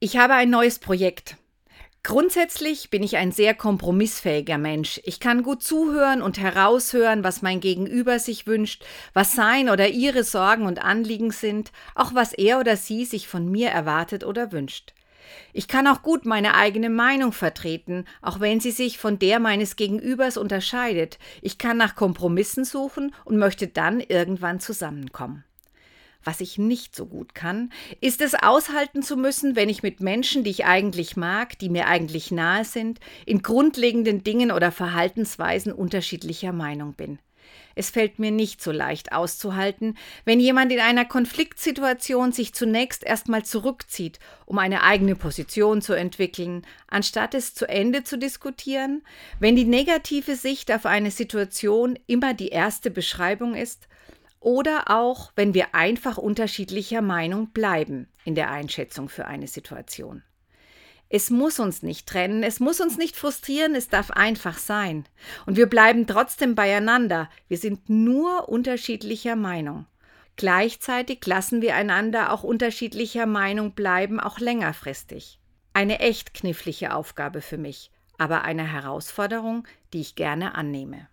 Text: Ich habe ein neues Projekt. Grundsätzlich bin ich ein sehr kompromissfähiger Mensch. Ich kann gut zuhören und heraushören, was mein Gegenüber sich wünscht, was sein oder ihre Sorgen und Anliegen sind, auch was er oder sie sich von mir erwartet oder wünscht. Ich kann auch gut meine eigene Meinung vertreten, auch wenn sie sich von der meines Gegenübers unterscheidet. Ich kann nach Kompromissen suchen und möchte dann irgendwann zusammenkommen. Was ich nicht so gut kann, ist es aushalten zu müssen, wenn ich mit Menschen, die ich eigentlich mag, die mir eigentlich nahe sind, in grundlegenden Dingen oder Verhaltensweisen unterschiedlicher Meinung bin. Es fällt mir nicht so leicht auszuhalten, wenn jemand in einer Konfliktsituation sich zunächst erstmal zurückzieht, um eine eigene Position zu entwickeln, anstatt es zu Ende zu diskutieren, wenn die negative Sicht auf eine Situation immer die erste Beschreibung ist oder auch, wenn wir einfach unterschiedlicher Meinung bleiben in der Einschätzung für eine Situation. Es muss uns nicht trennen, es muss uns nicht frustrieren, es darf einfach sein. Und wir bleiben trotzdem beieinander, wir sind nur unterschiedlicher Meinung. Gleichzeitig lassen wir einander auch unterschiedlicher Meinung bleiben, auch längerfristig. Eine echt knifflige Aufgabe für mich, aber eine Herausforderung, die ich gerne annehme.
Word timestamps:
Ich 0.00 0.16
habe 0.16 0.34
ein 0.34 0.48
neues 0.48 0.78
Projekt. 0.78 1.36
Grundsätzlich 2.04 2.88
bin 2.88 3.02
ich 3.02 3.16
ein 3.16 3.32
sehr 3.32 3.52
kompromissfähiger 3.52 4.56
Mensch. 4.56 5.00
Ich 5.02 5.18
kann 5.18 5.42
gut 5.42 5.60
zuhören 5.60 6.22
und 6.22 6.38
heraushören, 6.38 7.24
was 7.24 7.42
mein 7.42 7.58
Gegenüber 7.58 8.20
sich 8.20 8.46
wünscht, 8.46 8.84
was 9.12 9.32
sein 9.32 9.68
oder 9.68 9.88
ihre 9.88 10.22
Sorgen 10.22 10.66
und 10.66 10.84
Anliegen 10.84 11.32
sind, 11.32 11.72
auch 11.96 12.14
was 12.14 12.32
er 12.32 12.60
oder 12.60 12.76
sie 12.76 13.04
sich 13.04 13.26
von 13.26 13.50
mir 13.50 13.70
erwartet 13.70 14.22
oder 14.22 14.52
wünscht. 14.52 14.94
Ich 15.52 15.66
kann 15.66 15.88
auch 15.88 16.02
gut 16.02 16.24
meine 16.24 16.54
eigene 16.54 16.90
Meinung 16.90 17.32
vertreten, 17.32 18.04
auch 18.22 18.38
wenn 18.38 18.60
sie 18.60 18.70
sich 18.70 18.98
von 18.98 19.18
der 19.18 19.40
meines 19.40 19.74
Gegenübers 19.74 20.36
unterscheidet. 20.36 21.18
Ich 21.42 21.58
kann 21.58 21.76
nach 21.76 21.96
Kompromissen 21.96 22.64
suchen 22.64 23.12
und 23.24 23.36
möchte 23.36 23.66
dann 23.66 23.98
irgendwann 23.98 24.60
zusammenkommen. 24.60 25.42
Was 26.24 26.40
ich 26.40 26.58
nicht 26.58 26.96
so 26.96 27.06
gut 27.06 27.34
kann, 27.34 27.72
ist 28.00 28.20
es 28.20 28.34
aushalten 28.34 29.02
zu 29.02 29.16
müssen, 29.16 29.56
wenn 29.56 29.68
ich 29.68 29.82
mit 29.82 30.00
Menschen, 30.00 30.44
die 30.44 30.50
ich 30.50 30.64
eigentlich 30.64 31.16
mag, 31.16 31.58
die 31.58 31.68
mir 31.68 31.86
eigentlich 31.86 32.30
nahe 32.30 32.64
sind, 32.64 32.98
in 33.24 33.40
grundlegenden 33.40 34.24
Dingen 34.24 34.50
oder 34.50 34.72
Verhaltensweisen 34.72 35.72
unterschiedlicher 35.72 36.52
Meinung 36.52 36.94
bin. 36.94 37.18
Es 37.78 37.90
fällt 37.90 38.18
mir 38.18 38.32
nicht 38.32 38.60
so 38.60 38.72
leicht 38.72 39.12
auszuhalten, 39.12 39.96
wenn 40.24 40.40
jemand 40.40 40.72
in 40.72 40.80
einer 40.80 41.04
Konfliktsituation 41.04 42.32
sich 42.32 42.52
zunächst 42.52 43.04
erstmal 43.04 43.44
zurückzieht, 43.44 44.18
um 44.46 44.58
eine 44.58 44.82
eigene 44.82 45.14
Position 45.14 45.80
zu 45.80 45.92
entwickeln, 45.92 46.66
anstatt 46.88 47.34
es 47.34 47.54
zu 47.54 47.68
Ende 47.68 48.02
zu 48.02 48.18
diskutieren, 48.18 49.02
wenn 49.38 49.54
die 49.54 49.64
negative 49.64 50.34
Sicht 50.34 50.72
auf 50.72 50.86
eine 50.86 51.12
Situation 51.12 51.96
immer 52.08 52.34
die 52.34 52.48
erste 52.48 52.90
Beschreibung 52.90 53.54
ist 53.54 53.86
oder 54.48 54.84
auch, 54.88 55.30
wenn 55.36 55.52
wir 55.52 55.74
einfach 55.74 56.16
unterschiedlicher 56.16 57.02
Meinung 57.02 57.50
bleiben 57.50 58.08
in 58.24 58.34
der 58.34 58.50
Einschätzung 58.50 59.10
für 59.10 59.26
eine 59.26 59.46
Situation. 59.46 60.22
Es 61.10 61.28
muss 61.28 61.58
uns 61.58 61.82
nicht 61.82 62.06
trennen, 62.06 62.42
es 62.42 62.58
muss 62.58 62.80
uns 62.80 62.96
nicht 62.96 63.14
frustrieren, 63.14 63.74
es 63.74 63.90
darf 63.90 64.10
einfach 64.10 64.56
sein. 64.56 65.04
Und 65.44 65.58
wir 65.58 65.66
bleiben 65.66 66.06
trotzdem 66.06 66.54
beieinander, 66.54 67.28
wir 67.48 67.58
sind 67.58 67.90
nur 67.90 68.48
unterschiedlicher 68.48 69.36
Meinung. 69.36 69.84
Gleichzeitig 70.36 71.26
lassen 71.26 71.60
wir 71.60 71.74
einander 71.74 72.32
auch 72.32 72.42
unterschiedlicher 72.42 73.26
Meinung 73.26 73.72
bleiben, 73.72 74.18
auch 74.18 74.38
längerfristig. 74.38 75.40
Eine 75.74 76.00
echt 76.00 76.32
knifflige 76.32 76.94
Aufgabe 76.94 77.42
für 77.42 77.58
mich, 77.58 77.90
aber 78.16 78.44
eine 78.44 78.66
Herausforderung, 78.66 79.68
die 79.92 80.00
ich 80.00 80.14
gerne 80.14 80.54
annehme. 80.54 81.08